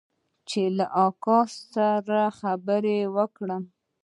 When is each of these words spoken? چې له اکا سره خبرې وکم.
چې 0.49 0.61
له 0.77 0.85
اکا 1.05 1.39
سره 1.73 2.19
خبرې 2.39 2.99
وکم. 3.15 3.63